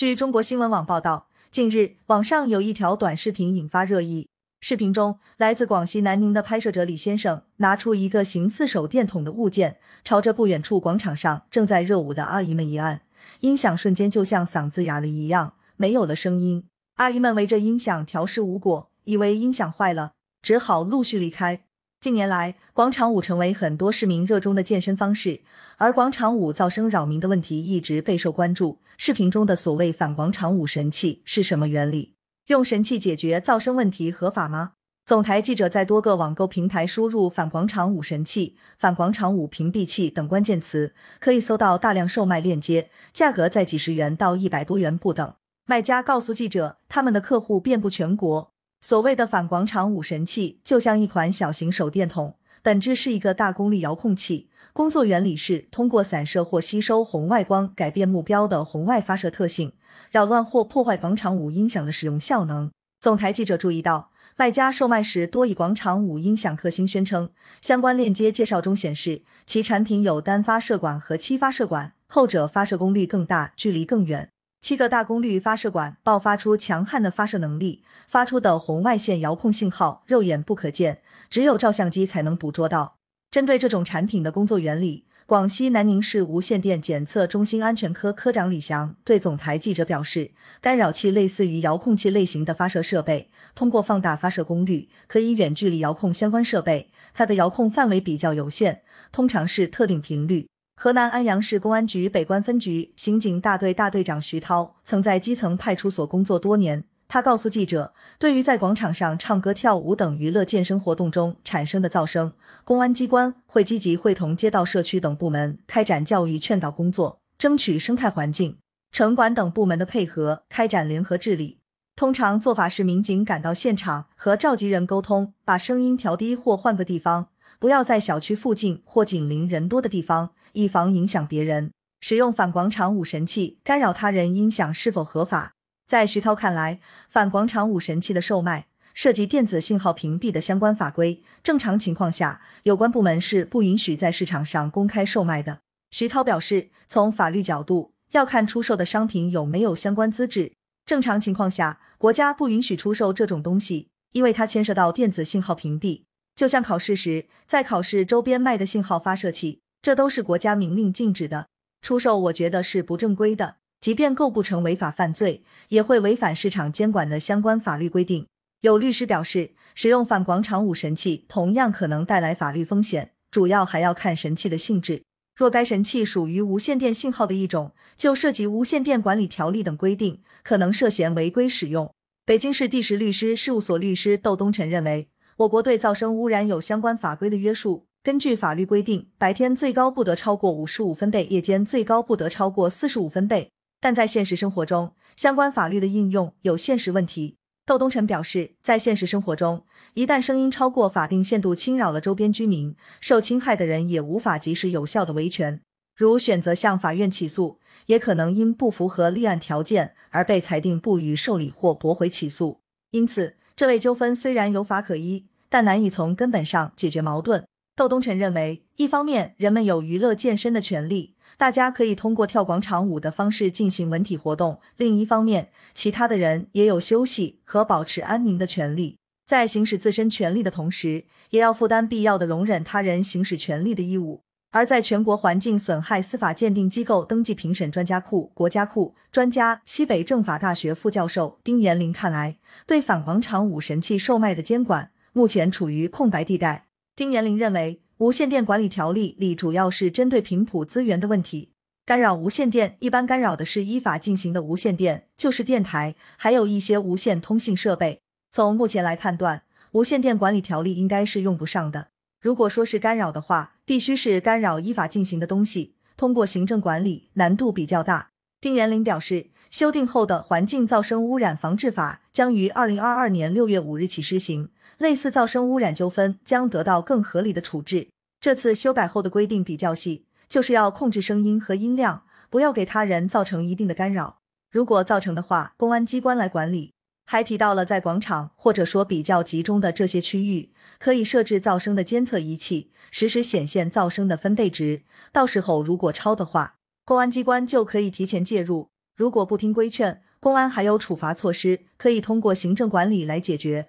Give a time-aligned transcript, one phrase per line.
[0.00, 4.30] 据中国新闻网报道，近日网上有一条短视频引发热议。
[4.62, 13.02] 视频中，来自广西南宁的拍摄者李先生拿出一个形似手电筒的物件，朝着不远处广场上正在热舞的阿姨们一按，
[13.40, 16.64] 音响瞬间就像嗓子哑了一样，没有了声音。
[16.94, 21.64] 阿姨们围着音响调试无果，以为音响坏了，只好陆续离开。
[22.00, 25.42] 近年来，广场舞成为很多市民热衷的健身方式，
[25.76, 28.78] 而广场舞噪声扰民的问题一直备受关注。
[28.96, 32.14] 视频中的所谓反广场舞神器是什么原理？
[32.46, 34.72] 用神器解决噪声问题合法吗？
[35.04, 45.34] 总台记者在多个网购平台输入“反广场舞神器”“反广场舞屏蔽器”等关键词，可以搜到大量售卖链接，价格在几十元到一百多元不等。
[45.66, 48.54] 卖家告诉记者，他们的客户遍布全国。
[48.80, 59.74] 所谓的反广场舞神器，就像一款小型手电筒，本质是一个大功率遥控器，工作原理是通过散射或吸收红外光，改变目标的红外发射特性。
[60.10, 62.72] 扰乱或破坏广场舞音响的使用效能。
[63.00, 67.30] 总台记者注意到，卖家售卖时多以广场舞音响克星宣称。
[67.60, 74.30] 相关链接介绍中显示，其产品有单发射管和七发射管，后者发射功率更大，距离更远。
[74.60, 82.96] 七个大功率发射管爆发出强悍的发射能力，发出的红外线遥控信号肉眼不可见，只有照相机才能捕捉到。
[83.30, 85.06] 针对这种产品的工作原理。
[85.26, 96.90] 广西南宁市无线电检测中心安全科科长李翔对总台记者表示，干扰器类似于遥控器类型的发射设备，通过放大发射功率，可以远距离遥控相关设备。
[97.14, 100.48] 它的遥控范围比较有限，通常是特定频率。
[100.82, 106.84] 河南安阳市公安局北关分局刑警大队大队长徐涛曾在基层派出所工作多年。
[107.06, 112.32] 他告诉记者，对于在广场上唱歌跳舞等娱乐健身活动中产生的噪声，
[112.64, 118.56] 公安机关会积极会同街道社区等部门开展教育劝导工作，争取生态环境、
[118.90, 121.58] 城管等部门的配合，开展联合治理。
[121.94, 131.70] 通常做法是，民警赶到现场和召集人沟通，把声音调低或换个地方，不要在小区附近或紧邻人多的地方，以防影响别人。
[132.00, 135.52] 使用反广场舞神器干扰他人音响是否合法？
[135.86, 136.80] 在徐涛看来，
[137.10, 145.60] 反广场舞神器的售卖涉及电子信号屏蔽的相关法规，正常情况下，有关部门是不允许在市场上公开售卖的。
[145.90, 150.52] 徐涛表示，从法律角度，要看出售的商品有没有相关资质。
[150.86, 161.48] 正常情况下，国家不允许出售这种东西，因为它牵涉到电子信号屏蔽，就像考试时在考试周边卖的信号发射器，这都是国家明令禁止的。
[161.80, 163.56] 出售，我觉得是不正规的。
[163.80, 168.26] 即便构不成违法犯罪，也会违反市场监管的相关法律规定。
[168.60, 175.02] 有律师表示，使用反广场舞神器同样可能带来法律风险，主要还要看神器的性质。
[175.34, 181.90] 若该神器属于无线电信号的一种，就涉及无线电管理条例等规定，可能涉嫌违规使用。
[182.26, 185.08] 北京市第十律师事务所律师窦东辰认为，
[185.38, 187.86] 我国对噪声污染有相关法规的约束。
[188.02, 193.50] 根据法律规定，白天最高不得超过五十五分贝，夜间最高不得超过四十五分贝。
[193.78, 197.36] 但在现实生活中，相关法律的应用有现实问题。
[197.66, 205.60] 窦东辰表示，在现实生活中，一旦声音超过法定限度，侵扰了周边居民，受侵害的人也无法及时有效的维权。
[205.94, 212.60] 如选择向法院起诉，也可能因不符合立案条件而被裁定不予受理或驳回起诉。
[212.92, 217.44] 因此，这类纠纷虽然有法可依，但难以从根本上解决矛盾。
[217.80, 221.14] 窦东辰认为，一方面，人们有娱乐健身的权利。
[221.38, 224.60] 大家可以通过跳广场舞的方式进行文体活动。
[224.76, 228.98] 另一方面，其他的人也有休息和保持安宁的权利。
[229.26, 234.20] 在行使自身权利的同时，也要负担必要的容忍他人行使权利的义务。
[234.50, 242.36] 而在全国环境损害司法鉴定机构登记评审专家库国家库专家、西北政法大学副教授丁延林看来，
[242.66, 246.66] 对反广场舞神器售卖的监管目前处于空白地带。
[247.00, 247.80] 丁延林认为。
[247.96, 251.52] 无线电管理条例里主要是针对频谱资源的问题，
[251.86, 258.02] 干扰无线电一般干扰的是依法进行的无线电，就是电台，还有一些无线通信设备。
[258.30, 261.88] 从目前来判断，无线电管理条例应该是用不上的。
[262.20, 268.10] 如果说是干扰的话，必须是干扰依法进行的东西，通过行政管理难度比较大。
[268.42, 274.50] 丁延林表示，修订后的《环境噪声污染防治法》将于二零二二年六月五日起施行。
[274.80, 277.88] 类似噪声污染纠纷将得到更合理的处置。
[278.18, 284.20] 这次修改后的规定比较细，就是要控制声音和音量，不要给他人造成一定的干扰。
[284.50, 286.72] 如果造成的话，公安机关来管理。
[287.04, 294.84] 还提到了在广场或者说比较集中的这些区域，可以设置噪声的监测仪器，实时显现噪声的分贝值。
[295.12, 296.54] 到时候如果超的话，
[296.86, 298.68] 公安机关就可以提前介入。
[298.96, 303.68] 如果不听规劝，公安还有处罚措施，可以通过行政管理来解决。